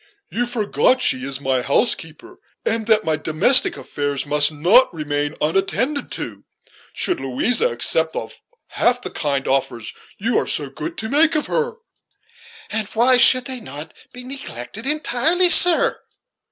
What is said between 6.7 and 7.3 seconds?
should